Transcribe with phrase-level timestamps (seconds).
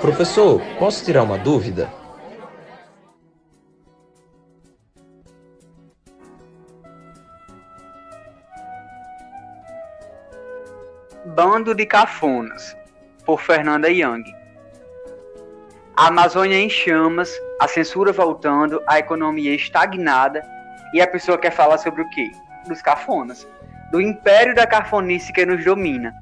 [0.00, 1.88] Professor, posso tirar uma dúvida?
[11.24, 12.76] Bando de Cafonas,
[13.24, 14.24] por Fernanda Young.
[15.96, 20.42] A Amazônia em chamas, a censura voltando, a economia estagnada,
[20.92, 22.32] e a pessoa quer falar sobre o quê?
[22.66, 23.46] Dos cafonas,
[23.94, 26.12] do império da cafonice que nos domina.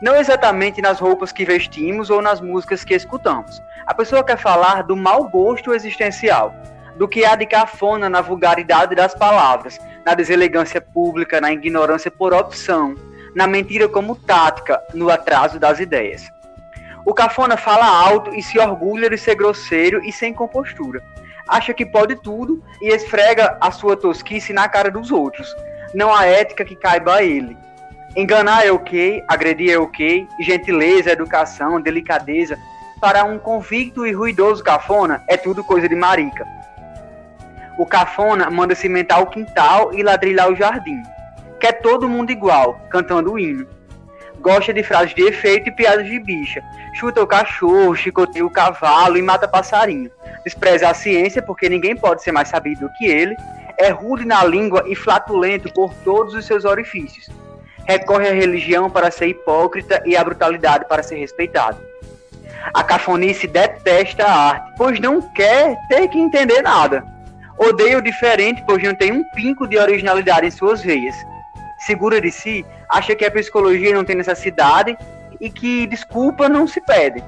[0.00, 3.60] Não exatamente nas roupas que vestimos ou nas músicas que escutamos.
[3.86, 6.54] A pessoa quer falar do mau gosto existencial,
[6.96, 12.32] do que há de cafona na vulgaridade das palavras, na deselegância pública, na ignorância por
[12.32, 12.94] opção,
[13.34, 16.26] na mentira como tática, no atraso das ideias.
[17.04, 21.02] O cafona fala alto e se orgulha de ser grosseiro e sem compostura.
[21.46, 25.54] Acha que pode tudo e esfrega a sua tosquice na cara dos outros.
[25.94, 27.56] Não há ética que caiba a ele.
[28.16, 32.58] Enganar é ok, agredir é ok, gentileza, educação, delicadeza,
[33.00, 36.46] para um convicto e ruidoso cafona, é tudo coisa de marica.
[37.78, 41.02] O cafona manda cimentar o quintal e ladrilhar o jardim
[41.60, 43.66] quer todo mundo igual, cantando o hino.
[44.40, 46.62] Gosta de frases de efeito e piadas de bicha.
[46.94, 50.10] Chuta o cachorro, chicoteia o cavalo e mata passarinho.
[50.42, 53.36] Despreza a ciência porque ninguém pode ser mais sabido do que ele.
[53.80, 57.28] É rude na língua e flatulento por todos os seus orifícios.
[57.86, 61.78] Recorre à religião para ser hipócrita e à brutalidade para ser respeitado.
[62.74, 67.02] A cafonice detesta a arte, pois não quer ter que entender nada.
[67.58, 71.16] Odeia o diferente, pois não tem um pinco de originalidade em suas veias
[71.80, 74.96] segura de si, acha que a psicologia não tem necessidade
[75.40, 77.24] e que desculpa não se pede.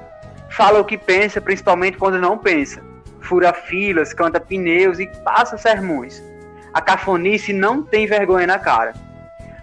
[0.49, 2.81] Fala o que pensa, principalmente quando não pensa.
[3.19, 6.21] Fura filas, canta pneus e passa sermões.
[6.73, 8.93] A cafonice não tem vergonha na cara.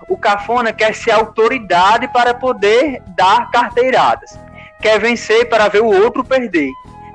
[0.09, 4.39] O cafona quer ser autoridade para poder dar carteiradas.
[4.81, 6.71] Quer vencer para ver o outro perder.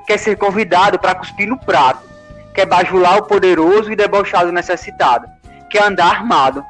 [0.06, 2.06] Quer ser convidado para cuspir no prato.
[2.54, 5.26] Quer bajular o poderoso e debochado necessitado.
[5.70, 6.64] Quer andar armado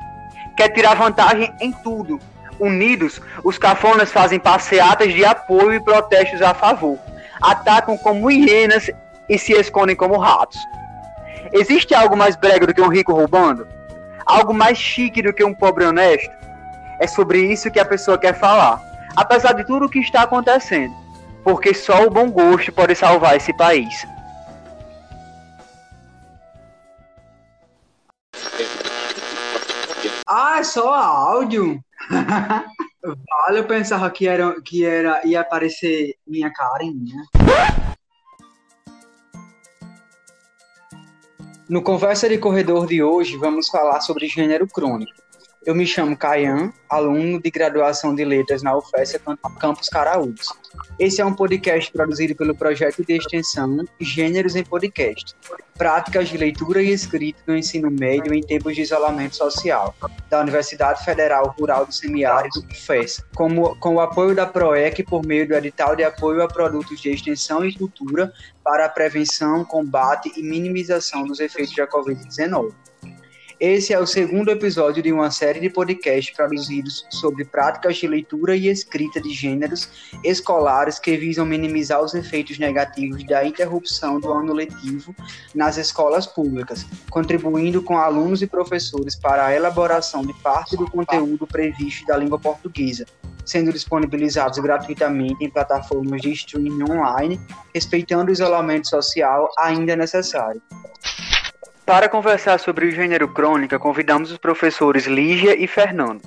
[0.57, 2.19] quer tirar vantagem em tudo.
[2.59, 6.99] Unidos, os cafonas fazem passeatas de apoio e protestos a favor.
[7.41, 8.91] Atacam como hienas
[9.29, 10.59] e se escondem como ratos.
[11.53, 13.67] Existe algo mais brega do que um rico roubando?
[14.25, 16.31] Algo mais chique do que um pobre honesto?
[17.01, 18.81] É sobre isso que a pessoa quer falar,
[19.15, 20.95] apesar de tudo o que está acontecendo,
[21.45, 24.07] porque só o bom gosto pode salvar esse país.
[30.27, 31.79] Ah, é só áudio?
[32.11, 37.15] vale, eu pensava que era, que era ia aparecer minha carinha.
[41.69, 45.26] No Conversa de Corredor de hoje, vamos falar sobre gênero crônico.
[45.67, 49.19] Eu me chamo Caian, aluno de graduação de letras na UFES
[49.59, 50.47] Campus Caraúbas.
[50.97, 55.35] Esse é um podcast produzido pelo projeto de extensão Gêneros em Podcast,
[55.77, 59.93] práticas de leitura e escrita no ensino médio em tempos de isolamento social,
[60.31, 65.49] da Universidade Federal Rural do Semiárido, UFES, como, com o apoio da PROEC por meio
[65.49, 70.45] do edital de apoio a produtos de extensão e cultura para a prevenção, combate e
[70.45, 72.73] minimização dos efeitos da Covid-19.
[73.59, 78.55] Esse é o segundo episódio de uma série de podcasts produzidos sobre práticas de leitura
[78.55, 79.89] e escrita de gêneros
[80.23, 85.17] escolares que visam minimizar os efeitos negativos da interrupção do ano letivo
[85.55, 91.47] nas escolas públicas, contribuindo com alunos e professores para a elaboração de parte do conteúdo
[91.47, 93.07] previsto da língua portuguesa,
[93.43, 97.41] sendo disponibilizados gratuitamente em plataformas de streaming online,
[97.75, 100.61] respeitando o isolamento social ainda necessário.
[101.87, 106.21] Para conversar sobre o gênero crônica, convidamos os professores Lígia e Fernando.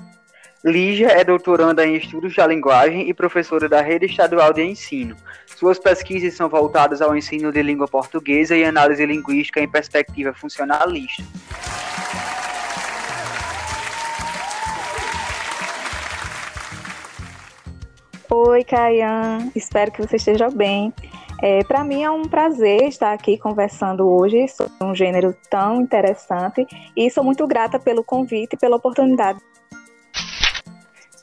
[0.64, 5.14] Lígia é doutoranda em estudos da linguagem e professora da Rede Estadual de Ensino.
[5.44, 11.22] Suas pesquisas são voltadas ao ensino de língua portuguesa e análise linguística em perspectiva funcionalista.
[18.32, 19.50] Oi, Caian.
[19.56, 20.94] Espero que você esteja bem.
[21.42, 26.64] É, Para mim é um prazer estar aqui conversando hoje sobre um gênero tão interessante
[26.96, 29.40] e sou muito grata pelo convite e pela oportunidade.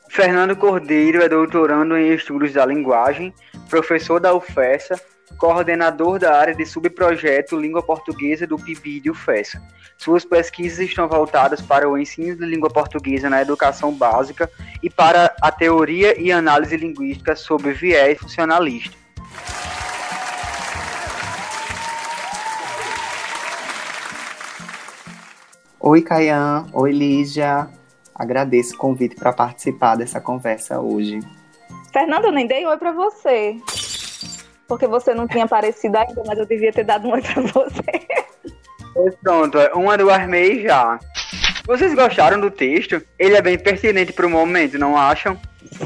[0.10, 3.34] Fernando Cordeiro é doutorando em estudos da linguagem,
[3.70, 5.00] professor da UFESA,
[5.38, 9.62] coordenador da área de subprojeto Língua Portuguesa do PIBID UFESA.
[9.98, 14.50] Suas pesquisas estão voltadas para o ensino de língua portuguesa na educação básica
[14.82, 18.96] e para a teoria e análise linguística sobre viés funcionalista.
[25.80, 26.66] Oi, Caian.
[26.74, 27.70] Oi, Lígia.
[28.14, 31.20] agradeço o convite para participar dessa conversa hoje.
[31.94, 33.56] Fernanda, eu nem dei oi para você.
[34.68, 38.08] Porque você não tinha aparecido ainda, mas eu devia ter dado um oi para você.
[38.94, 41.00] Pois pronto, uma do Armei já.
[41.68, 43.02] Vocês gostaram do texto?
[43.20, 45.38] Ele é bem pertinente para o momento, não acham?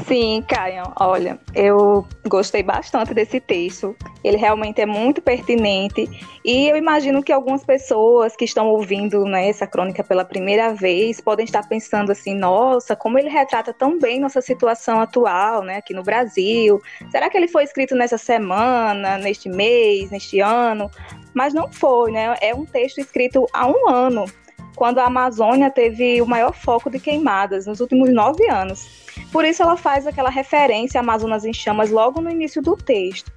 [0.06, 3.96] Sim, Caio, olha, eu gostei bastante desse texto.
[4.22, 6.08] Ele realmente é muito pertinente
[6.44, 11.20] e eu imagino que algumas pessoas que estão ouvindo né, essa crônica pela primeira vez
[11.20, 15.92] podem estar pensando assim: nossa, como ele retrata tão bem nossa situação atual, né, aqui
[15.92, 16.80] no Brasil.
[17.10, 20.88] Será que ele foi escrito nessa semana, neste mês, neste ano?
[21.34, 22.36] Mas não foi, né?
[22.40, 24.26] É um texto escrito há um ano,
[24.74, 29.02] quando a Amazônia teve o maior foco de queimadas nos últimos nove anos.
[29.30, 33.30] Por isso ela faz aquela referência a Amazonas em Chamas logo no início do texto.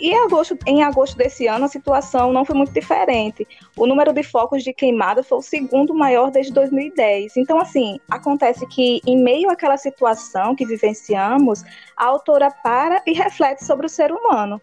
[0.00, 3.46] E em agosto, em agosto desse ano, a situação não foi muito diferente.
[3.76, 7.36] O número de focos de queimada foi o segundo maior desde 2010.
[7.36, 11.62] Então, assim, acontece que, em meio àquela situação que vivenciamos,
[11.96, 14.60] a autora para e reflete sobre o ser humano.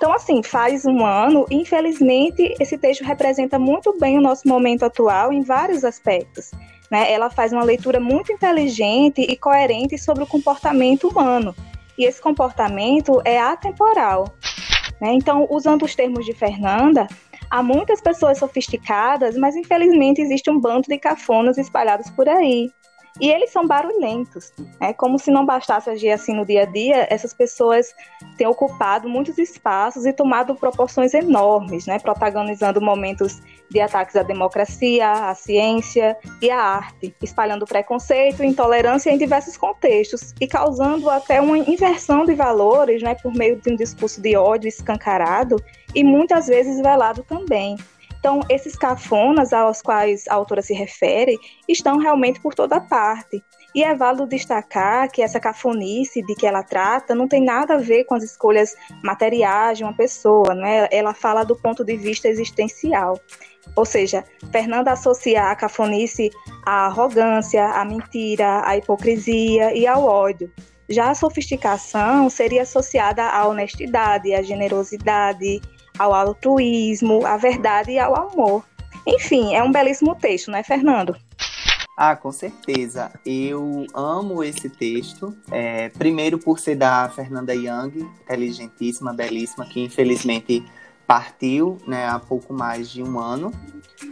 [0.00, 4.82] Então, assim, faz um ano, e infelizmente, esse texto representa muito bem o nosso momento
[4.82, 6.52] atual em vários aspectos.
[6.90, 7.12] Né?
[7.12, 11.54] Ela faz uma leitura muito inteligente e coerente sobre o comportamento humano.
[11.98, 14.24] E esse comportamento é atemporal.
[15.02, 15.12] Né?
[15.12, 17.06] Então, usando os termos de Fernanda,
[17.50, 22.72] há muitas pessoas sofisticadas, mas infelizmente existe um bando de cafonas espalhados por aí.
[23.18, 24.52] E eles são barulhentos.
[24.80, 27.92] É como se não bastasse agir assim no dia a dia, essas pessoas
[28.36, 31.98] têm ocupado muitos espaços e tomado proporções enormes, né?
[31.98, 33.40] protagonizando momentos
[33.70, 39.56] de ataques à democracia, à ciência e à arte, espalhando preconceito e intolerância em diversos
[39.56, 43.14] contextos e causando até uma inversão de valores né?
[43.14, 45.56] por meio de um discurso de ódio escancarado
[45.94, 47.76] e muitas vezes velado também.
[48.20, 53.42] Então, esses cafonas aos quais a autora se refere estão realmente por toda parte.
[53.74, 57.78] E é válido destacar que essa cafonice de que ela trata não tem nada a
[57.78, 60.86] ver com as escolhas materiais de uma pessoa, né?
[60.90, 63.18] ela fala do ponto de vista existencial.
[63.74, 64.22] Ou seja,
[64.52, 66.30] Fernanda associa a cafonice
[66.66, 70.52] à arrogância, à mentira, à hipocrisia e ao ódio.
[70.88, 75.62] Já a sofisticação seria associada à honestidade, à generosidade,
[76.00, 78.64] ao altruísmo, à verdade e ao amor.
[79.06, 81.14] Enfim, é um belíssimo texto, né, Fernando?
[81.94, 83.12] Ah, com certeza.
[83.26, 85.36] Eu amo esse texto.
[85.50, 90.64] É, primeiro por ser da Fernanda Young, inteligentíssima, belíssima, que infelizmente
[91.06, 93.52] partiu né, há pouco mais de um ano.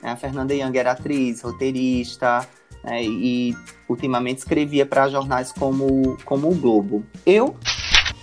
[0.03, 2.47] A Fernanda Young era atriz, roteirista,
[2.85, 3.57] né, e
[3.89, 7.03] ultimamente escrevia para jornais como, como o Globo.
[7.25, 7.57] Eu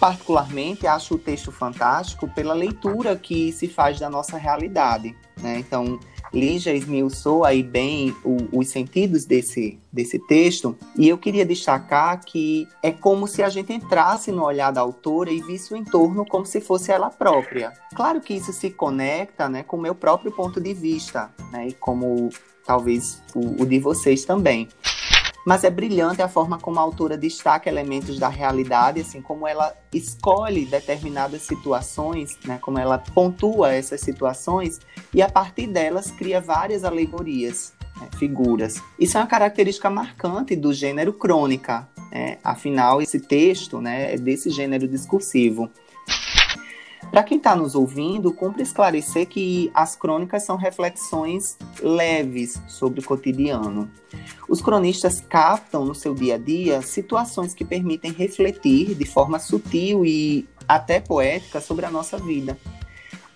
[0.05, 5.15] particularmente acho o texto fantástico pela leitura que se faz da nossa realidade.
[5.41, 5.57] Né?
[5.57, 5.99] Então,
[6.31, 12.67] Lígia esmiuçou aí bem o, os sentidos desse, desse texto, e eu queria destacar que
[12.83, 16.45] é como se a gente entrasse no olhar da autora e visse o entorno como
[16.45, 17.73] se fosse ela própria.
[17.95, 21.73] Claro que isso se conecta né, com o meu próprio ponto de vista, né, e
[21.73, 22.29] como
[22.63, 24.67] talvez o, o de vocês também.
[25.45, 29.75] Mas é brilhante a forma como a autora destaca elementos da realidade, assim como ela
[29.93, 34.79] escolhe determinadas situações, né, como ela pontua essas situações
[35.13, 38.81] e a partir delas cria várias alegorias, né, figuras.
[38.99, 41.87] Isso é uma característica marcante do gênero crônica.
[42.11, 42.39] Né?
[42.43, 45.69] Afinal, esse texto né, é desse gênero discursivo.
[47.11, 53.03] Para quem está nos ouvindo, cumpre esclarecer que as crônicas são reflexões leves sobre o
[53.03, 53.89] cotidiano.
[54.49, 60.05] Os cronistas captam no seu dia a dia situações que permitem refletir de forma sutil
[60.05, 62.57] e até poética sobre a nossa vida.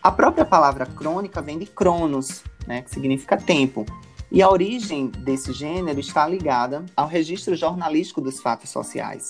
[0.01, 3.85] A própria palavra crônica vem de cronos, né, que significa tempo.
[4.31, 9.29] E a origem desse gênero está ligada ao registro jornalístico dos fatos sociais.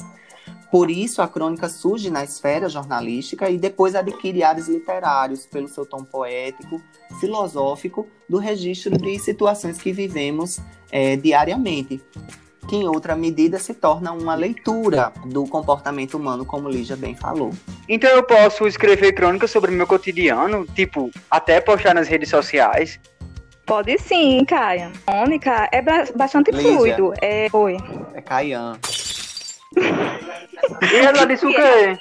[0.72, 5.86] Por isso, a crônica surge na esfera jornalística e depois adquire áreas literários pelo seu
[5.86, 6.82] tom poético,
[7.20, 10.60] filosófico, do registro de situações que vivemos
[10.92, 12.00] é, diariamente,
[12.68, 17.52] que em outra medida se torna uma leitura do comportamento humano, como Lígia bem falou.
[17.88, 23.00] Então eu posso escrever crônicas sobre o meu cotidiano, tipo, até postar nas redes sociais?
[23.66, 24.92] Pode sim, Caia.
[25.06, 25.82] Crônica é
[26.16, 26.74] bastante Lígia.
[26.74, 27.14] fluido.
[27.22, 27.48] É...
[27.52, 27.78] Oi.
[28.14, 28.80] É Caian.
[29.76, 31.98] Ela disse o quê?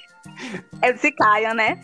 [0.82, 1.80] É de Caia, né?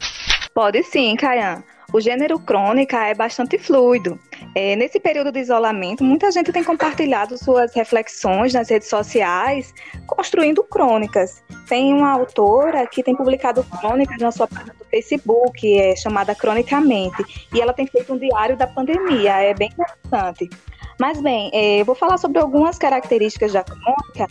[0.54, 1.62] Pode sim, Caian.
[1.92, 4.18] O gênero crônica é bastante fluido.
[4.54, 9.72] É, nesse período de isolamento, muita gente tem compartilhado suas reflexões nas redes sociais,
[10.06, 11.42] construindo crônicas.
[11.68, 17.48] Tem uma autora que tem publicado crônicas na sua página do Facebook, é chamada Cronicamente,
[17.52, 20.50] e ela tem feito um diário da pandemia, é bem interessante.
[20.98, 24.26] Mas bem, é, vou falar sobre algumas características da crônica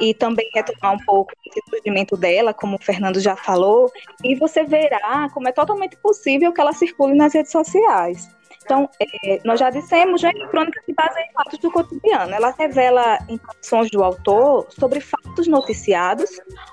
[0.00, 3.90] e também retomar um pouco o surgimento dela, como o Fernando já falou,
[4.22, 8.28] e você verá como é totalmente possível que ela circule nas redes sociais.
[8.64, 12.34] Então, é, nós já dissemos, já que crônica se baseia em fatos do cotidiano.
[12.34, 16.30] Ela revela impressões do autor sobre fatos noticiados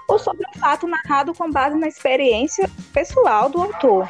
[0.07, 4.09] ou sobre um fato narrado com base na experiência pessoal do autor.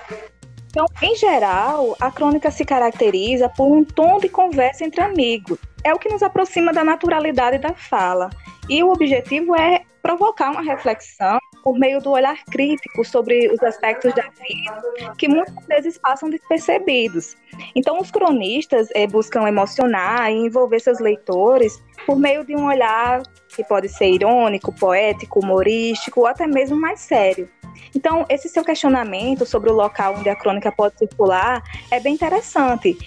[0.71, 5.59] Então, em geral, a crônica se caracteriza por um tom de conversa entre amigos.
[5.83, 8.29] É o que nos aproxima da naturalidade da fala.
[8.69, 14.13] E o objetivo é provocar uma reflexão por meio do olhar crítico sobre os aspectos
[14.15, 17.35] da vida que muitas vezes passam despercebidos.
[17.75, 23.21] Então, os cronistas é, buscam emocionar e envolver seus leitores por meio de um olhar
[23.49, 27.49] que pode ser irônico, poético, humorístico ou até mesmo mais sério.
[27.95, 32.97] Então, esse seu questionamento sobre o local onde a crônica pode circular é bem interessante.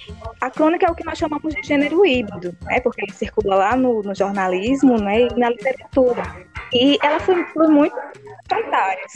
[0.41, 2.81] A crônica é o que nós chamamos de gênero híbrido, né?
[2.81, 5.23] porque ele circula lá no, no jornalismo né?
[5.23, 6.54] e na literatura.
[6.75, 7.37] E ela foi,
[7.69, 7.97] muito
[8.73, 9.13] áreas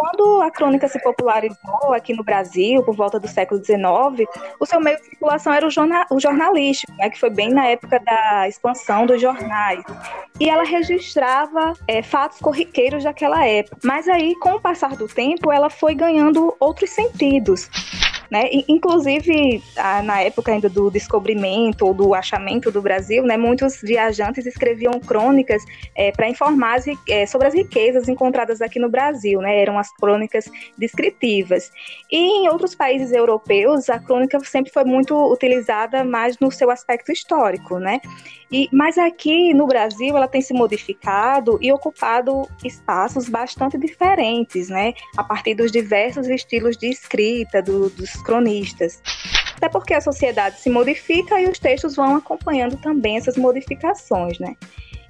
[0.00, 4.26] quando a crônica se popularizou aqui no Brasil, por volta do século XIX,
[4.58, 7.66] o seu meio de circulação era o, jornal, o jornalístico, né, que foi bem na
[7.66, 9.84] época da expansão dos jornais.
[10.38, 13.76] E ela registrava é, fatos corriqueiros daquela época.
[13.84, 17.68] Mas aí, com o passar do tempo, ela foi ganhando outros sentidos.
[18.30, 18.48] Né?
[18.68, 19.62] Inclusive,
[20.04, 25.62] na época ainda do descobrimento ou do achamento do Brasil, né, muitos viajantes escreviam crônicas
[25.96, 29.40] é, para informar é, sobre as riquezas encontradas aqui no Brasil.
[29.40, 29.60] Né?
[29.60, 31.72] Eram as crônicas descritivas.
[32.10, 37.10] E em outros países europeus, a crônica sempre foi muito utilizada mais no seu aspecto
[37.10, 37.78] histórico.
[37.78, 38.00] Né?
[38.52, 44.92] E, mas aqui no Brasil ela tem se modificado e ocupado espaços bastante diferentes, né?
[45.16, 49.02] A partir dos diversos estilos de escrita do, dos cronistas.
[49.56, 54.56] Até porque a sociedade se modifica e os textos vão acompanhando também essas modificações, né?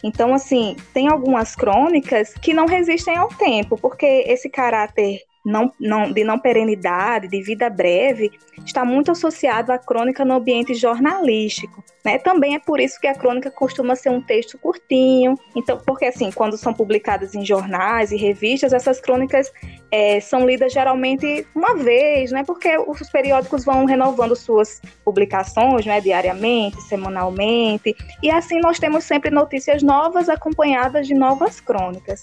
[0.02, 6.12] Então, assim, tem algumas crônicas que não resistem ao tempo, porque esse caráter não, não,
[6.12, 8.30] de não perenidade, de vida breve,
[8.64, 11.82] está muito associado à crônica no ambiente jornalístico.
[12.04, 12.18] Né?
[12.18, 15.34] Também é por isso que a crônica costuma ser um texto curtinho.
[15.54, 19.50] Então, porque assim, quando são publicadas em jornais e revistas, essas crônicas
[19.90, 22.44] é, são lidas geralmente uma vez, né?
[22.44, 26.00] Porque os periódicos vão renovando suas publicações, né?
[26.00, 32.22] Diariamente, semanalmente, e assim nós temos sempre notícias novas acompanhadas de novas crônicas.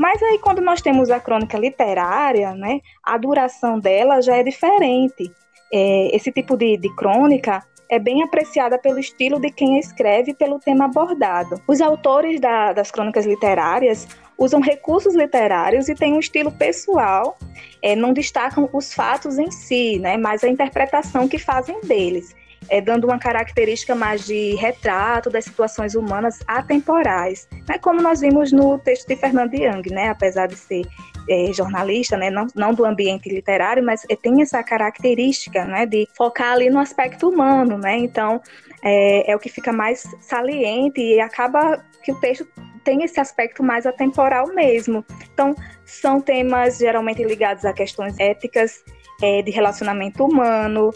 [0.00, 5.30] Mas aí quando nós temos a crônica literária, né, a duração dela já é diferente.
[5.70, 10.34] É, esse tipo de, de crônica é bem apreciada pelo estilo de quem escreve e
[10.34, 11.60] pelo tema abordado.
[11.68, 17.36] Os autores da, das crônicas literárias usam recursos literários e têm um estilo pessoal,
[17.82, 22.34] é, não destacam os fatos em si, né, mas a interpretação que fazem deles
[22.68, 28.52] é, dando uma característica mais de retrato das situações humanas atemporais, né, como nós vimos
[28.52, 30.86] no texto de Fernando Young, né, apesar de ser
[31.28, 36.08] é, jornalista, né, não, não, do ambiente literário, mas é, tem essa característica né, de
[36.16, 38.40] focar ali no aspecto humano, né, então
[38.82, 42.46] é, é o que fica mais saliente e acaba que o texto
[42.82, 45.04] tem esse aspecto mais atemporal mesmo.
[45.32, 48.82] Então, são temas geralmente ligados a questões éticas,
[49.22, 50.90] é, de relacionamento humano,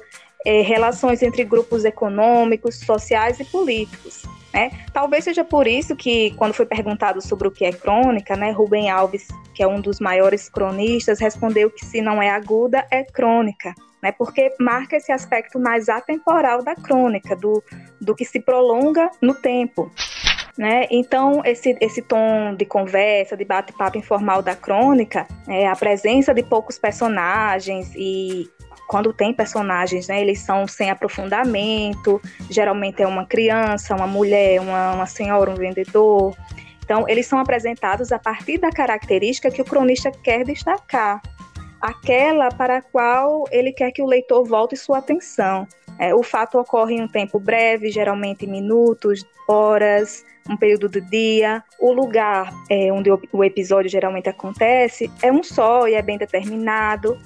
[0.45, 4.23] é, relações entre grupos econômicos, sociais e políticos.
[4.53, 4.71] Né?
[4.93, 8.89] Talvez seja por isso que, quando foi perguntado sobre o que é crônica, né, Rubem
[8.89, 13.75] Alves, que é um dos maiores cronistas, respondeu que se não é aguda, é crônica.
[14.01, 17.65] Né, porque marca esse aspecto mais atemporal da crônica, do,
[18.01, 19.91] do que se prolonga no tempo.
[20.57, 20.87] Né?
[20.89, 26.45] Então, esse, esse tom de conversa, de bate-papo informal da crônica, é, a presença de
[26.45, 28.49] poucos personagens e
[28.89, 34.93] quando tem personagens, né, eles são sem aprofundamento, geralmente é uma criança, uma mulher, uma,
[34.93, 36.37] uma senhora, um vendedor.
[36.85, 41.23] Então, eles são apresentados a partir da característica que o cronista quer destacar,
[41.81, 45.67] aquela para a qual ele quer que o leitor volte sua atenção.
[45.99, 51.63] É, o fato ocorre em um tempo breve, geralmente minutos, horas, um período do dia.
[51.79, 57.19] O lugar é, onde o episódio geralmente acontece é um só e é bem determinado.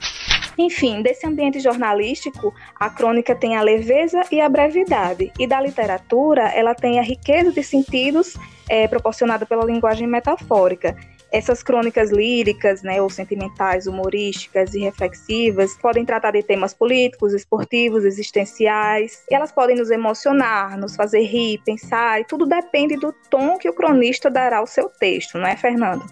[0.59, 6.49] Enfim, desse ambiente jornalístico, a crônica tem a leveza e a brevidade, e da literatura,
[6.49, 8.37] ela tem a riqueza de sentidos
[8.69, 10.97] é, proporcionada pela linguagem metafórica.
[11.31, 18.05] Essas crônicas líricas, né, ou sentimentais, humorísticas e reflexivas, podem tratar de temas políticos, esportivos,
[18.05, 19.25] existenciais.
[19.31, 23.69] E elas podem nos emocionar, nos fazer rir, pensar, e tudo depende do tom que
[23.69, 26.05] o cronista dará ao seu texto, não é, Fernando?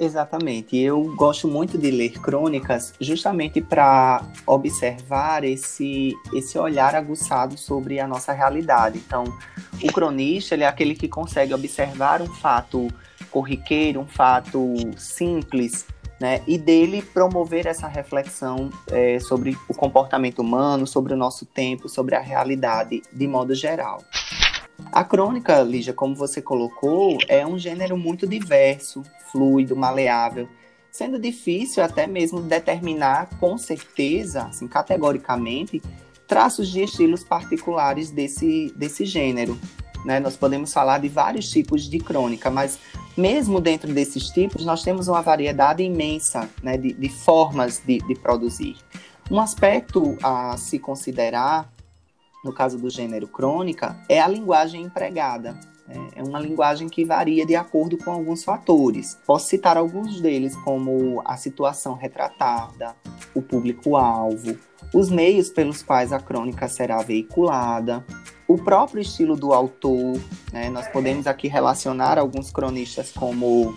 [0.00, 0.78] Exatamente.
[0.78, 8.08] Eu gosto muito de ler crônicas justamente para observar esse, esse olhar aguçado sobre a
[8.08, 8.96] nossa realidade.
[8.96, 9.24] Então,
[9.82, 12.88] o cronista é aquele que consegue observar um fato
[13.30, 15.86] corriqueiro, um fato simples,
[16.18, 16.40] né?
[16.46, 22.14] E dele promover essa reflexão é, sobre o comportamento humano, sobre o nosso tempo, sobre
[22.14, 24.02] a realidade de modo geral.
[24.92, 30.48] A crônica, Lígia, como você colocou, é um gênero muito diverso, fluido, maleável,
[30.90, 35.80] sendo difícil até mesmo determinar com certeza, assim, categoricamente,
[36.26, 39.56] traços de estilos particulares desse, desse gênero.
[40.04, 40.18] Né?
[40.18, 42.78] Nós podemos falar de vários tipos de crônica, mas
[43.16, 48.14] mesmo dentro desses tipos, nós temos uma variedade imensa né, de, de formas de, de
[48.16, 48.76] produzir.
[49.30, 51.70] Um aspecto a se considerar
[52.44, 55.58] no caso do gênero crônica, é a linguagem empregada.
[55.88, 59.18] É, é uma linguagem que varia de acordo com alguns fatores.
[59.26, 62.94] Posso citar alguns deles, como a situação retratada,
[63.34, 64.56] o público-alvo,
[64.94, 68.04] os meios pelos quais a crônica será veiculada,
[68.46, 70.18] o próprio estilo do autor.
[70.52, 70.70] Né?
[70.70, 73.76] Nós podemos aqui relacionar alguns cronistas como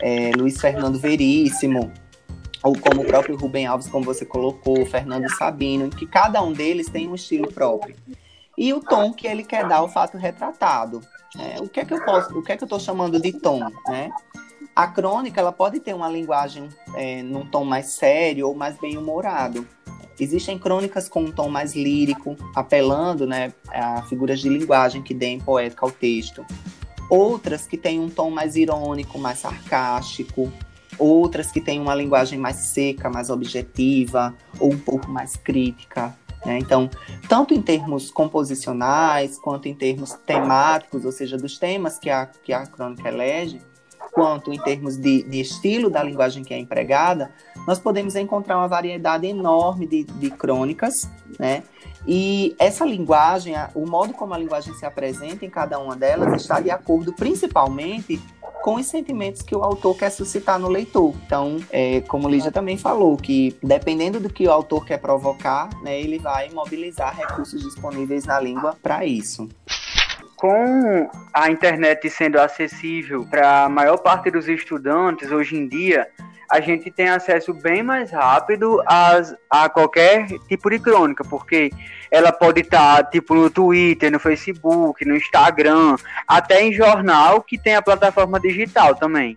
[0.00, 1.90] é, Luiz Fernando Veríssimo,
[2.74, 7.08] como o próprio Rubem Alves, como você colocou, Fernando Sabino, que cada um deles tem
[7.08, 7.94] um estilo próprio.
[8.56, 11.00] E o tom que ele quer dar ao fato retratado.
[11.38, 13.32] É, o que é que eu posso, o que é que eu estou chamando de
[13.32, 14.10] tom, né?
[14.74, 18.96] A crônica ela pode ter uma linguagem é, num tom mais sério ou mais bem
[18.96, 19.66] humorado.
[20.18, 25.38] Existem crônicas com um tom mais lírico, apelando né, a figuras de linguagem que deem
[25.38, 26.44] poética ao texto.
[27.10, 30.50] Outras que têm um tom mais irônico, mais sarcástico,
[30.98, 36.14] outras que têm uma linguagem mais seca, mais objetiva ou um pouco mais crítica.
[36.44, 36.58] Né?
[36.58, 36.88] Então,
[37.28, 42.52] tanto em termos composicionais quanto em termos temáticos, ou seja, dos temas que a, que
[42.52, 43.60] a crônica elege,
[44.12, 47.30] quanto em termos de, de estilo da linguagem que é empregada,
[47.66, 51.62] nós podemos encontrar uma variedade enorme de, de crônicas, né?
[52.06, 56.60] E essa linguagem, o modo como a linguagem se apresenta em cada uma delas está
[56.60, 58.22] de acordo principalmente
[58.66, 61.14] com os sentimentos que o autor quer suscitar no leitor.
[61.24, 66.00] Então, é, como Lígia também falou, que dependendo do que o autor quer provocar, né,
[66.00, 69.48] ele vai mobilizar recursos disponíveis na língua para isso
[70.34, 76.06] com a internet sendo acessível para a maior parte dos estudantes hoje em dia,
[76.50, 81.70] a gente tem acesso bem mais rápido às, a qualquer tipo de crônica, porque
[82.10, 87.58] ela pode estar tá, tipo no Twitter, no Facebook, no Instagram, até em jornal que
[87.58, 89.36] tem a plataforma digital também.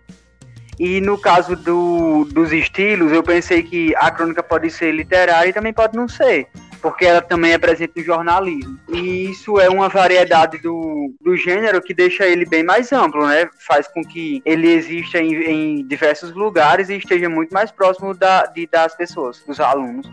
[0.78, 5.52] E no caso do, dos estilos, eu pensei que a crônica pode ser literária e
[5.52, 6.48] também pode não ser
[6.80, 8.78] porque ela também é presente no jornalismo.
[8.88, 13.48] E isso é uma variedade do, do gênero que deixa ele bem mais amplo, né?
[13.66, 18.46] Faz com que ele exista em, em diversos lugares e esteja muito mais próximo da,
[18.46, 20.10] de, das pessoas, dos alunos.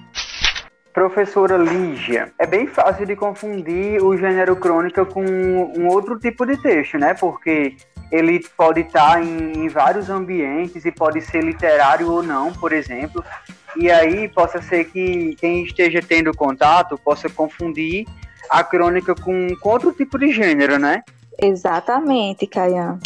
[0.93, 6.57] Professora Lígia, é bem fácil de confundir o gênero crônica com um outro tipo de
[6.57, 7.13] texto, né?
[7.13, 7.75] Porque
[8.11, 13.23] ele pode estar em, em vários ambientes e pode ser literário ou não, por exemplo.
[13.79, 18.05] E aí possa ser que quem esteja tendo contato possa confundir
[18.49, 21.03] a crônica com, com outro tipo de gênero, né?
[21.39, 22.99] Exatamente, Caian.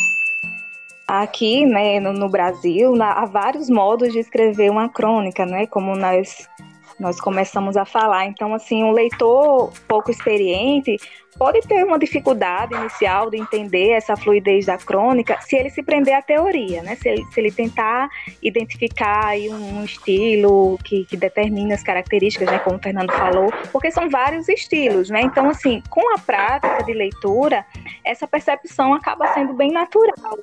[1.07, 5.67] Aqui, né, no, no Brasil, há vários modos de escrever uma crônica, né?
[5.67, 6.47] Como nós
[7.01, 8.27] nós começamos a falar.
[8.27, 10.97] Então, assim, um leitor pouco experiente
[11.37, 16.13] pode ter uma dificuldade inicial de entender essa fluidez da crônica se ele se prender
[16.13, 16.95] à teoria, né?
[16.95, 18.07] Se ele, se ele tentar
[18.41, 22.59] identificar aí um, estilo que, que determina as características, né?
[22.59, 25.21] Como o Fernando falou, porque são vários estilos, né?
[25.21, 27.65] Então, assim, com a prática de leitura,
[28.05, 30.37] essa percepção acaba sendo bem natural,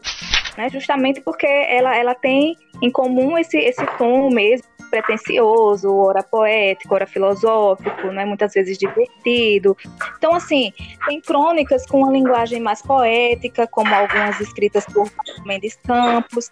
[0.57, 0.68] né?
[0.71, 7.07] Justamente porque ela, ela tem em comum esse, esse tom mesmo pretencioso, ora poético, ora
[7.07, 9.77] filosófico, né, muitas vezes divertido.
[10.16, 10.72] Então, assim,
[11.07, 15.11] tem crônicas com uma linguagem mais poética, como algumas escritas por
[15.44, 16.51] Mendes Campos,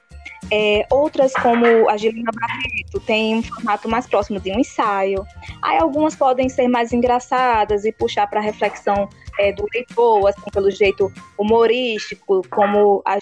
[0.51, 5.27] é, outras, como a Gilina Barreto, tem um formato mais próximo de um ensaio.
[5.62, 10.51] Aí algumas podem ser mais engraçadas e puxar para a reflexão é, do leitor, assim,
[10.53, 13.18] pelo jeito humorístico, como a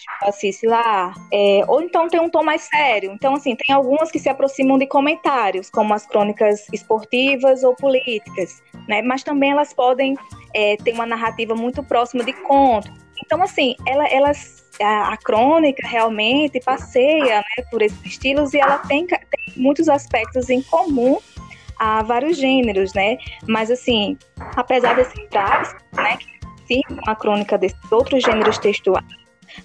[0.64, 1.14] lá.
[1.32, 3.10] É, ou então tem um tom mais sério.
[3.12, 8.62] Então, assim, tem algumas que se aproximam de comentários, como as crônicas esportivas ou políticas,
[8.88, 9.02] né?
[9.02, 10.16] Mas também elas podem
[10.54, 12.90] é, ter uma narrativa muito próxima de conto.
[13.22, 18.78] Então, assim, ela, elas a, a, crônica realmente passeia né, por esses estilos e ela
[18.78, 21.18] tem, tem muitos aspectos em comum
[21.78, 23.18] a vários gêneros, né?
[23.46, 24.16] Mas assim,
[24.56, 26.26] apesar desses traços, né, que
[26.66, 29.04] sim, uma crônica desses outros gêneros textuais,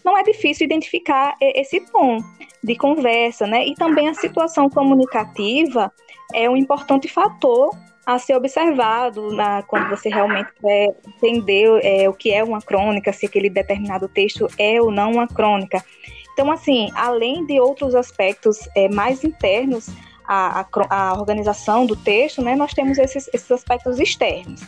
[0.04, 2.18] não é difícil identificar esse tom
[2.64, 3.66] de conversa, né?
[3.66, 5.92] E também a situação comunicativa
[6.34, 7.72] é um importante fator
[8.06, 13.14] a ser observado na, quando você realmente quer entender é, o que é uma crônica,
[13.14, 15.84] se aquele determinado texto é ou não uma crônica.
[16.34, 19.90] Então, assim, além de outros aspectos é, mais internos
[20.28, 24.62] à, à, organização do texto, né, nós temos esses, esses aspectos externos.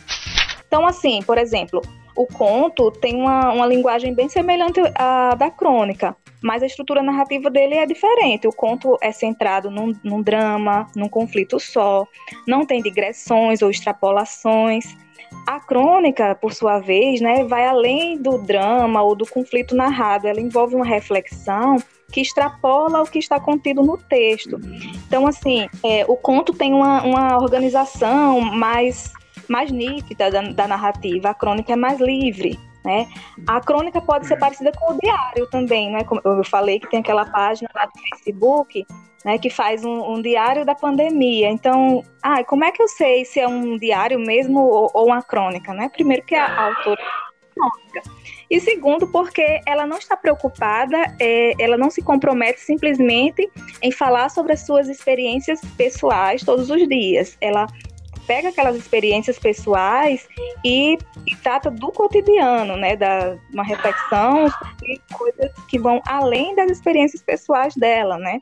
[0.66, 1.82] Então, assim, por exemplo,
[2.16, 7.50] o conto tem uma, uma linguagem bem semelhante à da crônica, mas a estrutura narrativa
[7.50, 8.46] dele é diferente.
[8.46, 12.06] O conto é centrado num, num drama, num conflito só,
[12.46, 14.96] não tem digressões ou extrapolações.
[15.46, 20.40] A crônica, por sua vez, né, vai além do drama ou do conflito narrado, ela
[20.40, 21.76] envolve uma reflexão
[22.12, 24.60] que extrapola o que está contido no texto.
[25.06, 29.10] Então, assim, é, o conto tem uma, uma organização mais,
[29.48, 32.58] mais nítida da, da narrativa, a crônica é mais livre.
[32.84, 33.06] Né?
[33.46, 36.02] A crônica pode ser parecida com o diário também, né?
[36.02, 38.84] Como eu falei que tem aquela página lá do Facebook,
[39.24, 41.48] né, que faz um, um diário da pandemia.
[41.50, 45.22] Então, ah, como é que eu sei se é um diário mesmo ou, ou uma
[45.22, 45.88] crônica, né?
[45.88, 48.10] Primeiro que a, autora é crônica.
[48.50, 53.50] E segundo, porque ela não está preocupada, é, ela não se compromete simplesmente
[53.80, 57.36] em falar sobre as suas experiências pessoais todos os dias.
[57.40, 57.66] Ela
[58.26, 60.28] pega aquelas experiências pessoais
[60.64, 66.70] e, e trata do cotidiano, né, da uma reflexão sobre coisas que vão além das
[66.70, 68.40] experiências pessoais dela, né.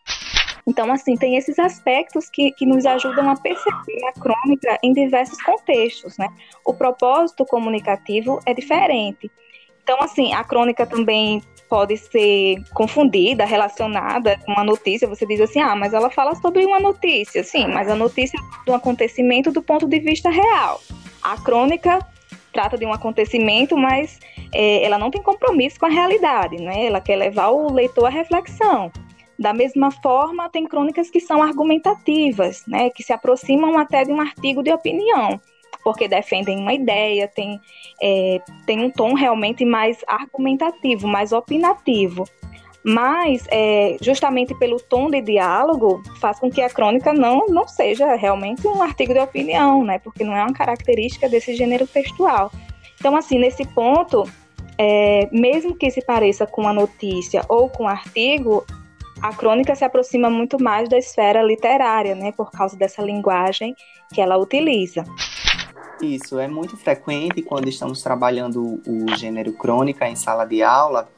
[0.67, 5.41] Então, assim, tem esses aspectos que, que nos ajudam a perceber a crônica em diversos
[5.43, 6.29] contextos, né?
[6.65, 9.31] O propósito comunicativo é diferente.
[9.83, 15.09] Então, assim, a crônica também pode ser confundida, relacionada com uma notícia.
[15.09, 17.45] Você diz assim, ah, mas ela fala sobre uma notícia.
[17.45, 20.83] Sim, mas a notícia é do acontecimento do ponto de vista real.
[21.23, 22.05] A crônica
[22.53, 24.19] trata de um acontecimento, mas
[24.53, 26.87] é, ela não tem compromisso com a realidade, né?
[26.87, 28.91] Ela quer levar o leitor à reflexão.
[29.39, 32.91] Da mesma forma, tem crônicas que são argumentativas, né?
[32.91, 35.41] Que se aproximam até de um artigo de opinião
[35.83, 37.61] porque defendem uma ideia, tem,
[38.03, 42.25] é, tem um tom realmente mais argumentativo, mais opinativo.
[42.83, 48.15] Mas, é, justamente pelo tom de diálogo, faz com que a crônica não, não seja
[48.15, 49.99] realmente um artigo de opinião, né?
[49.99, 52.51] Porque não é uma característica desse gênero textual.
[52.99, 54.25] Então, assim, nesse ponto,
[54.79, 58.65] é, mesmo que se pareça com a notícia ou com o artigo,
[59.21, 62.33] a crônica se aproxima muito mais da esfera literária, né?
[62.33, 63.77] Por causa dessa linguagem
[64.15, 65.05] que ela utiliza.
[66.03, 71.09] Isso é muito frequente quando estamos trabalhando o gênero crônica em sala de aula,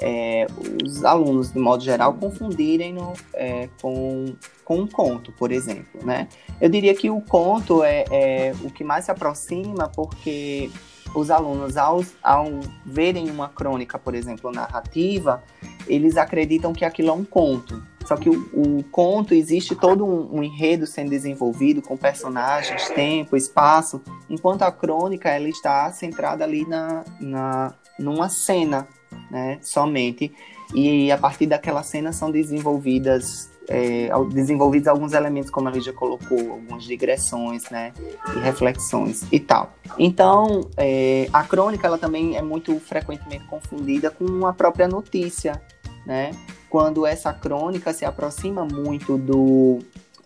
[0.00, 0.46] é,
[0.82, 6.04] os alunos, de modo geral, confundirem no, é, com, com um conto, por exemplo.
[6.04, 6.28] Né?
[6.60, 10.70] Eu diria que o conto é, é o que mais se aproxima, porque
[11.14, 12.46] os alunos, ao, ao
[12.84, 15.42] verem uma crônica, por exemplo, narrativa,
[15.86, 17.82] eles acreditam que aquilo é um conto.
[18.12, 23.38] Só que o, o conto existe todo um, um, enredo sendo desenvolvido com personagens, tempo,
[23.38, 28.86] espaço, enquanto a crônica ela está centrada ali na, na numa cena,
[29.30, 30.30] né, somente.
[30.74, 36.38] E a partir daquela cena são desenvolvidas é, desenvolvidos alguns elementos, como a Lídia colocou,
[36.38, 37.94] algumas digressões, né,
[38.36, 39.72] e reflexões e tal.
[39.98, 45.62] Então, é, a crônica ela também é muito frequentemente confundida com a própria notícia,
[46.04, 46.32] né?
[46.72, 49.80] Quando essa crônica se aproxima muito do,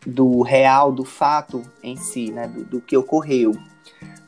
[0.06, 3.50] do real, do fato em si, né, do, do que ocorreu.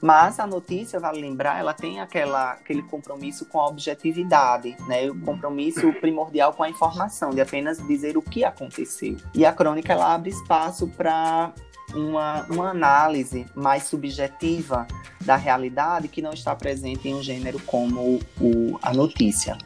[0.03, 5.09] Mas a notícia, vale lembrar, ela tem aquela, aquele compromisso com a objetividade, né?
[5.09, 9.17] O compromisso primordial com a informação, de apenas dizer o que aconteceu.
[9.33, 11.53] E a crônica, ela abre espaço para
[11.95, 14.89] uma, uma análise mais subjetiva
[15.21, 19.57] da realidade que não está presente em um gênero como o, a notícia.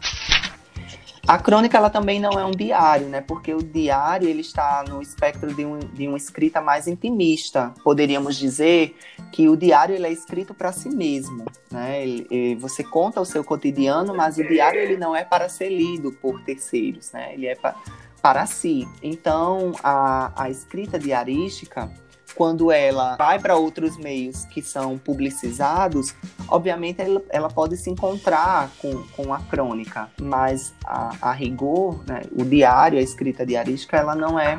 [1.27, 3.21] A crônica ela também não é um diário, né?
[3.21, 7.73] Porque o diário ele está no espectro de, um, de uma escrita mais intimista.
[7.85, 8.97] Poderíamos dizer
[9.31, 12.03] que o diário ele é escrito para si mesmo, né?
[12.03, 16.11] Ele, você conta o seu cotidiano, mas o diário ele não é para ser lido
[16.13, 17.33] por terceiros, né?
[17.35, 17.77] Ele é para
[18.23, 18.87] para si.
[19.03, 21.91] Então, a, a escrita diarística
[22.35, 26.15] quando ela vai para outros meios que são publicizados,
[26.49, 32.23] obviamente ela, ela, pode se encontrar com, com a crônica, mas a, a rigor, né,
[32.33, 34.59] o diário, a escrita diarística, ela não é,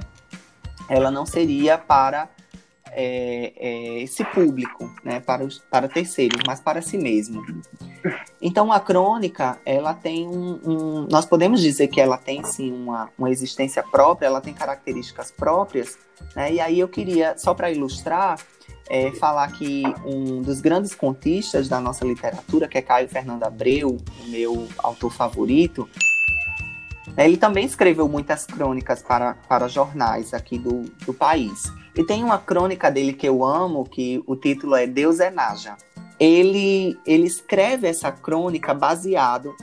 [0.89, 2.29] ela não seria para
[2.95, 7.43] é, é, esse público, né, para, os, para terceiros, mas para si mesmo.
[8.41, 13.09] Então a crônica, ela tem um, um, nós podemos dizer que ela tem sim uma,
[13.17, 15.97] uma existência própria, ela tem características próprias,
[16.35, 16.53] né?
[16.53, 18.39] E aí eu queria só para ilustrar
[18.89, 23.97] é, falar que um dos grandes contistas da nossa literatura, que é Caio Fernando Abreu,
[24.23, 25.89] o meu autor favorito,
[27.17, 31.71] Ele também escreveu muitas crônicas para, para jornais aqui do, do país.
[31.95, 35.77] E tem uma crônica dele que eu amo, que o título é Deus é Naja.
[36.19, 39.55] Ele, ele escreve essa crônica baseado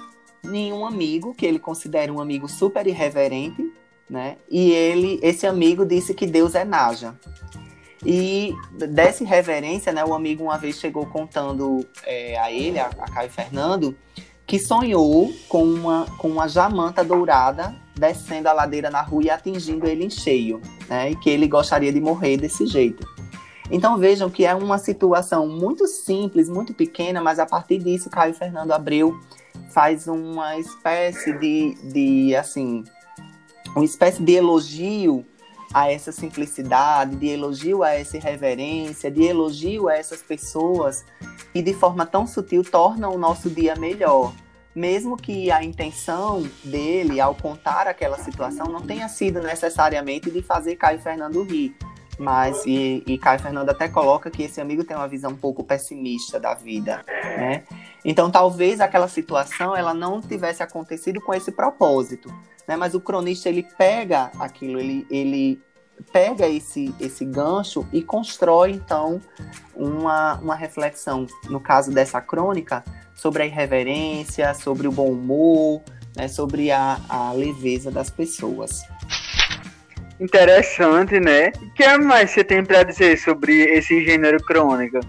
[0.44, 3.72] em um amigo que ele considera um amigo super irreverente,
[4.08, 4.36] né?
[4.48, 7.14] E ele, esse amigo disse que Deus é Naja.
[8.04, 13.10] E dessa irreverência, né, o amigo uma vez chegou contando é, a ele, a, a
[13.10, 13.94] Caio Fernando,
[14.50, 19.86] que sonhou com uma, com uma jamanta dourada descendo a ladeira na rua e atingindo
[19.86, 21.12] ele em cheio, né?
[21.12, 23.06] E que ele gostaria de morrer desse jeito.
[23.70, 28.34] Então vejam que é uma situação muito simples, muito pequena, mas a partir disso Caio
[28.34, 29.16] Fernando Abreu
[29.72, 32.82] faz uma espécie de, de assim,
[33.76, 35.24] uma espécie de elogio
[35.72, 41.04] a essa simplicidade, de elogio a essa irreverência, de elogio a essas pessoas
[41.54, 44.32] e de forma tão sutil tornam o nosso dia melhor.
[44.74, 50.76] Mesmo que a intenção dele ao contar aquela situação não tenha sido necessariamente de fazer
[50.76, 51.74] Caio Fernando rir,
[52.20, 55.64] mas e, e Caio Fernando até coloca que esse amigo tem uma visão um pouco
[55.64, 57.64] pessimista da vida, né?
[58.04, 62.28] Então talvez aquela situação ela não tivesse acontecido com esse propósito,
[62.68, 62.76] né?
[62.76, 65.62] Mas o cronista ele pega aquilo, ele, ele
[66.12, 69.18] pega esse, esse gancho e constrói, então,
[69.74, 75.80] uma, uma reflexão, no caso dessa crônica, sobre a irreverência, sobre o bom humor,
[76.14, 78.82] né, sobre a, a leveza das pessoas.
[80.20, 81.50] Interessante, né?
[81.62, 85.00] O que mais você tem para dizer sobre esse gênero crônica?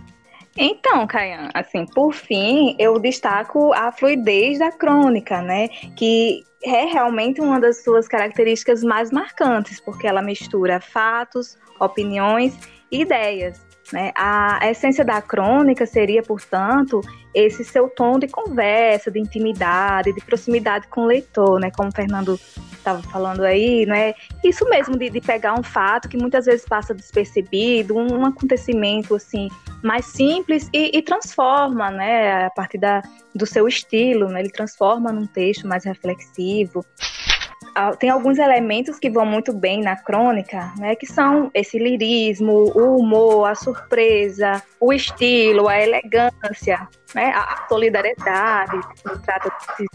[0.57, 5.67] Então, Caian, assim, por fim, eu destaco a fluidez da crônica, né?
[5.95, 12.57] Que é realmente uma das suas características mais marcantes, porque ela mistura fatos, opiniões
[12.91, 13.70] e ideias.
[13.91, 14.11] Né?
[14.15, 17.01] A essência da crônica seria, portanto,
[17.33, 21.71] esse seu tom de conversa, de intimidade, de proximidade com o leitor, né?
[21.71, 22.39] como o Fernando
[22.81, 24.13] estava falando aí, né?
[24.43, 29.15] Isso mesmo de, de, pegar um fato que muitas vezes passa despercebido, um, um acontecimento
[29.15, 29.47] assim
[29.83, 32.45] mais simples e, e, transforma, né?
[32.45, 33.01] A partir da,
[33.33, 34.41] do seu estilo, né?
[34.41, 36.83] Ele transforma num texto mais reflexivo.
[37.99, 42.97] Tem alguns elementos que vão muito bem na crônica, né, que são esse lirismo, o
[42.97, 49.87] humor, a surpresa, o estilo, a elegância, né, a solidariedade, que trata de,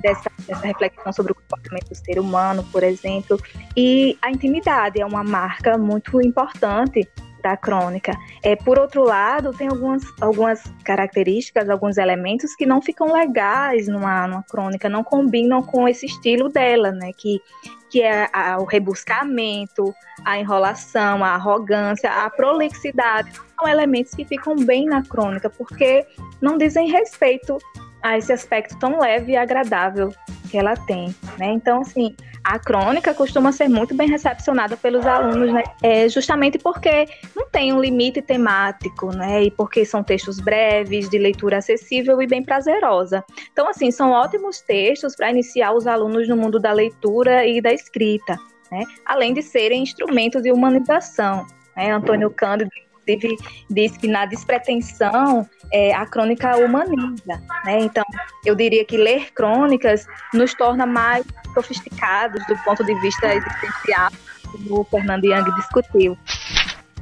[0.00, 3.40] dessa, dessa reflexão sobre o comportamento do ser humano, por exemplo,
[3.76, 7.08] e a intimidade é uma marca muito importante
[7.46, 8.12] da crônica.
[8.42, 14.26] É, por outro lado, tem algumas, algumas características, alguns elementos que não ficam legais numa,
[14.26, 17.12] numa crônica, não combinam com esse estilo dela, né?
[17.16, 17.40] Que,
[17.88, 23.30] que é a, o rebuscamento, a enrolação, a arrogância, a prolixidade.
[23.56, 26.04] São elementos que ficam bem na crônica, porque
[26.40, 27.58] não dizem respeito
[28.06, 30.14] a esse aspecto tão leve e agradável
[30.48, 31.46] que ela tem, né?
[31.46, 32.14] Então, assim,
[32.44, 35.64] a crônica costuma ser muito bem recepcionada pelos alunos, né?
[35.82, 39.42] É justamente porque não tem um limite temático, né?
[39.42, 43.24] E porque são textos breves, de leitura acessível e bem prazerosa.
[43.52, 47.72] Então, assim, são ótimos textos para iniciar os alunos no mundo da leitura e da
[47.72, 48.38] escrita,
[48.70, 48.84] né?
[49.04, 51.44] Além de serem instrumentos de humanização.
[51.76, 51.90] Né?
[51.90, 52.70] Antônio Cândido
[53.06, 53.36] inclusive
[53.70, 57.80] diz que na despretensão é, a crônica humaniza, né?
[57.80, 58.04] Então,
[58.44, 64.10] eu diria que ler crônicas nos torna mais sofisticados do ponto de vista existencial,
[64.52, 66.18] como o Fernando Young discutiu.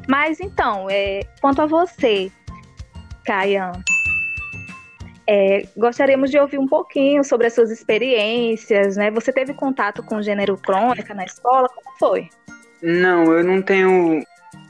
[0.08, 2.30] Mas então, é, quanto a você,
[3.24, 3.72] Kayan,
[5.26, 9.10] é, gostaríamos de ouvir um pouquinho sobre as suas experiências, né?
[9.10, 11.68] Você teve contato com o gênero crônica na escola?
[11.68, 12.28] Como foi?
[12.82, 14.22] Não, eu não tenho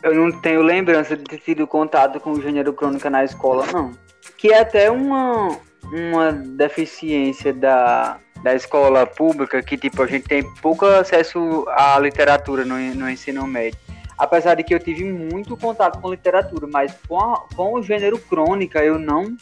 [0.04, 3.90] eu não tenho lembrança de ter tido contato com o gênero crônica na escola, não.
[4.36, 10.42] Que é até uma, uma deficiência da, da escola pública, que tipo, a gente tem
[10.60, 13.78] pouco acesso à literatura no, no ensino médio.
[14.18, 18.18] Apesar de que eu tive muito contato com literatura, mas com, a, com o gênero
[18.18, 19.34] crônica eu não,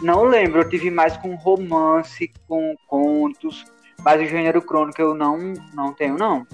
[0.00, 0.60] não lembro.
[0.60, 3.64] Eu tive mais com romance, com contos,
[4.02, 6.46] mas o gênero crônica eu não, não tenho, não.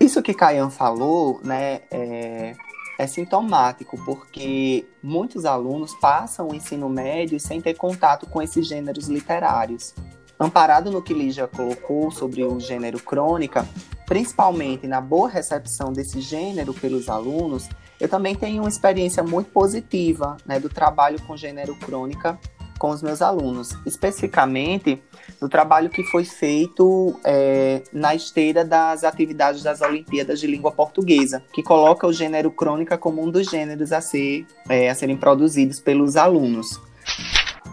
[0.00, 2.54] Isso que Caian falou, né, é,
[2.98, 9.08] é sintomático, porque muitos alunos passam o ensino médio sem ter contato com esses gêneros
[9.08, 9.94] literários.
[10.38, 13.66] Amparado no que Lígia colocou sobre o gênero crônica,
[14.06, 17.68] principalmente na boa recepção desse gênero pelos alunos,
[18.00, 22.38] eu também tenho uma experiência muito positiva né, do trabalho com gênero crônica
[22.82, 25.00] com os meus alunos, especificamente
[25.40, 31.44] no trabalho que foi feito é, na esteira das atividades das Olimpíadas de Língua Portuguesa,
[31.52, 35.78] que coloca o gênero crônica como um dos gêneros a, ser, é, a serem produzidos
[35.78, 36.80] pelos alunos.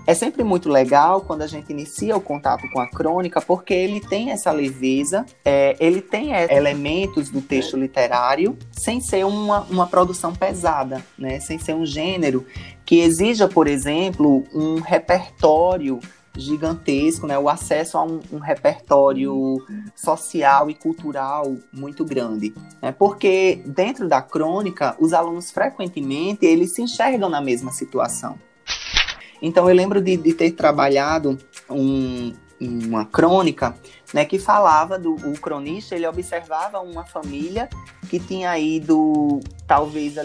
[0.10, 4.02] É sempre muito legal quando a gente inicia o contato com a crônica, porque ele
[4.02, 9.86] tem essa leveza, é, ele tem é, elementos do texto literário, sem ser uma, uma
[9.86, 11.40] produção pesada, né?
[11.40, 12.44] sem ser um gênero
[12.84, 16.00] que exija, por exemplo, um repertório
[16.36, 17.38] gigantesco, né?
[17.38, 19.58] O acesso a um, um, repertório
[19.96, 22.92] social e cultural muito grande, né?
[22.92, 28.40] Porque dentro da crônica, os alunos frequentemente eles se enxergam na mesma situação.
[29.42, 31.38] Então eu lembro de, de ter trabalhado
[31.70, 33.76] um, uma crônica,
[34.14, 37.70] né, que falava do o cronista, ele observava uma família
[38.10, 40.16] que tinha ido talvez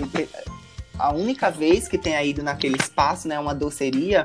[0.99, 4.25] a única vez que tenha ido naquele espaço, né, uma doceria,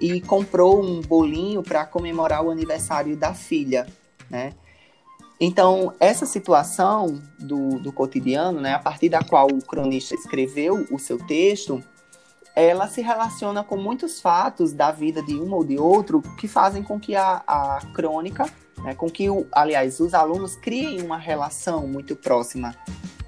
[0.00, 3.86] e comprou um bolinho para comemorar o aniversário da filha,
[4.28, 4.52] né?
[5.40, 10.98] Então, essa situação do, do cotidiano, né, a partir da qual o cronista escreveu o
[10.98, 11.82] seu texto,
[12.54, 16.82] ela se relaciona com muitos fatos da vida de um ou de outro que fazem
[16.82, 21.86] com que a, a crônica, né, com que, o, aliás, os alunos criem uma relação
[21.86, 22.74] muito próxima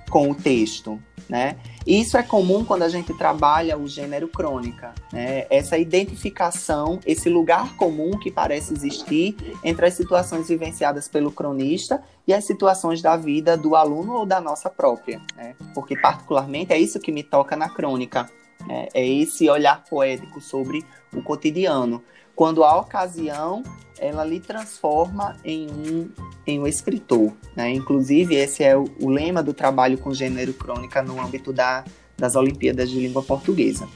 [0.09, 1.57] com o texto, né?
[1.85, 5.47] Isso é comum quando a gente trabalha o gênero crônica, né?
[5.51, 12.33] Essa identificação, esse lugar comum que parece existir entre as situações vivenciadas pelo cronista e
[12.33, 15.57] as situações da vida do aluno ou da nossa própria, né?
[15.75, 18.31] Porque particularmente é isso que me toca na crônica,
[18.67, 18.89] né?
[18.93, 22.03] é esse olhar poético sobre o cotidiano
[22.35, 23.63] quando a ocasião
[23.99, 26.11] ela lhe transforma em um,
[26.47, 27.33] em um escritor.
[27.55, 27.71] Né?
[27.73, 31.83] Inclusive, esse é o, o lema do trabalho com gênero crônica no âmbito da,
[32.17, 33.89] das Olimpíadas de Língua Portuguesa.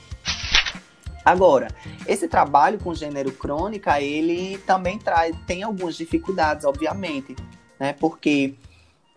[1.22, 1.68] Agora,
[2.06, 7.36] esse trabalho com gênero crônica, ele também traz, tem algumas dificuldades, obviamente,
[7.78, 7.92] né?
[7.92, 8.54] Porque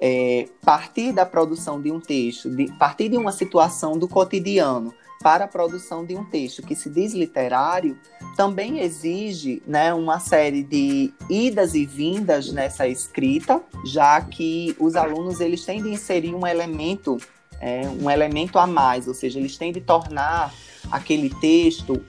[0.01, 5.45] é, partir da produção de um texto, de, partir de uma situação do cotidiano para
[5.45, 7.97] a produção de um texto que se diz literário,
[8.35, 15.39] também exige né, uma série de idas e vindas nessa escrita, já que os alunos
[15.39, 17.17] eles têm de inserir um elemento,
[17.61, 20.53] é, um elemento a mais, ou seja, eles têm de tornar
[20.91, 22.03] aquele texto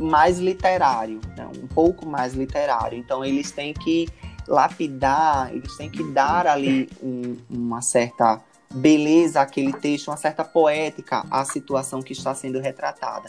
[0.00, 2.96] mais literário, né, um pouco mais literário.
[2.96, 4.08] Então eles têm que
[4.46, 8.40] lapidar, eles têm que dar ali um, uma certa
[8.72, 13.28] beleza aquele texto, uma certa poética à situação que está sendo retratada.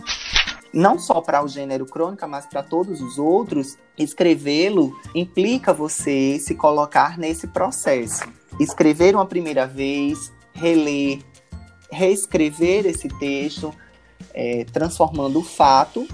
[0.73, 6.55] Não só para o gênero crônica, mas para todos os outros, escrevê-lo implica você se
[6.55, 8.23] colocar nesse processo.
[8.59, 11.19] Escrever uma primeira vez, reler,
[11.91, 13.73] reescrever esse texto,
[14.33, 16.07] é, transformando o fato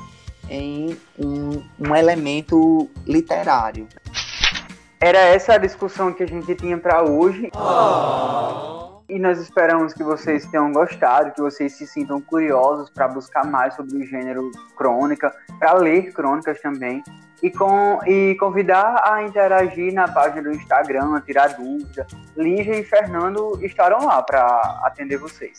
[0.49, 3.87] em um, um elemento literário.
[4.99, 7.49] Era essa a discussão que a gente tinha para hoje.
[7.55, 8.78] Oh.
[9.09, 13.73] E nós esperamos que vocês tenham gostado, que vocês se sintam curiosos para buscar mais
[13.73, 17.03] sobre o gênero crônica, para ler crônicas também.
[17.41, 22.05] E, com, e convidar a interagir na página do Instagram, a tirar dúvida.
[22.37, 24.45] Lígia e Fernando estarão lá para
[24.83, 25.57] atender vocês.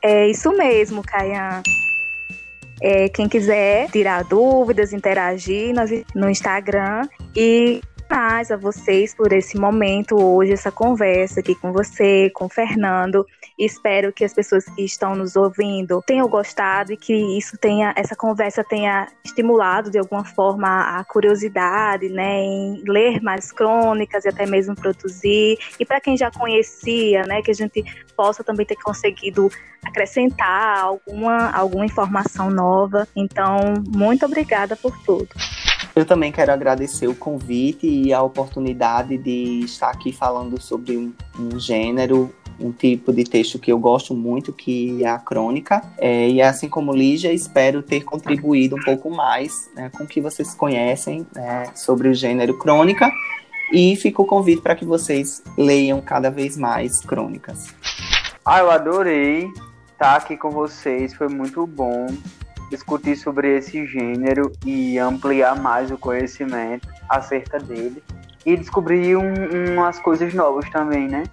[0.00, 1.62] É isso mesmo, Caian.
[2.80, 5.74] É, quem quiser tirar dúvidas, interagir
[6.14, 12.30] no Instagram e demais a vocês por esse momento hoje, essa conversa aqui com você,
[12.30, 13.26] com o Fernando.
[13.58, 18.14] Espero que as pessoas que estão nos ouvindo tenham gostado e que isso tenha, essa
[18.16, 24.46] conversa tenha estimulado de alguma forma a curiosidade, né, em ler mais crônicas e até
[24.46, 25.58] mesmo produzir.
[25.78, 27.84] E para quem já conhecia, né, que a gente
[28.16, 29.50] possa também ter conseguido
[29.84, 33.06] acrescentar alguma, alguma informação nova.
[33.14, 35.28] Então, muito obrigada por tudo.
[35.94, 41.12] Eu também quero agradecer o convite e a oportunidade de estar aqui falando sobre um,
[41.38, 45.82] um gênero, um tipo de texto que eu gosto muito, que é a crônica.
[45.98, 50.20] É, e assim como Lígia, espero ter contribuído um pouco mais né, com o que
[50.20, 53.10] vocês conhecem né, sobre o gênero crônica.
[53.72, 57.74] E fica o convite para que vocês leiam cada vez mais crônicas.
[58.44, 59.48] Ah, eu adorei
[59.92, 62.06] estar aqui com vocês, foi muito bom
[62.70, 68.02] discutir sobre esse gênero e ampliar mais o conhecimento acerca dele
[68.44, 71.24] e descobrir um, umas coisas novas também, né?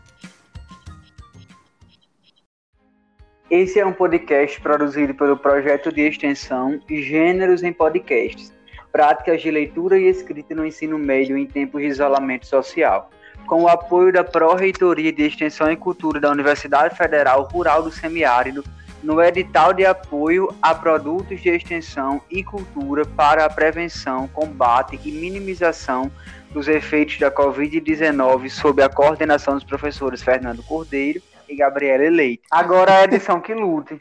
[3.49, 8.53] Esse é um podcast produzido pelo projeto de extensão Gêneros em Podcasts,
[8.93, 13.09] práticas de leitura e escrita no ensino médio em tempos de isolamento social,
[13.47, 18.63] com o apoio da Pró-Reitoria de Extensão e Cultura da Universidade Federal Rural do Semiárido
[19.03, 25.11] no edital de apoio a produtos de extensão e cultura para a prevenção, combate e
[25.11, 26.11] minimização
[26.51, 32.43] dos efeitos da Covid-19 sob a coordenação dos professores Fernando Cordeiro e Gabriela Leite.
[32.49, 33.99] Agora a edição que lute.